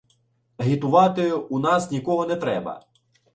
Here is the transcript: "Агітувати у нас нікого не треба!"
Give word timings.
"Агітувати 0.57 1.33
у 1.33 1.59
нас 1.59 1.91
нікого 1.91 2.25
не 2.25 2.35
треба!" 2.35 2.83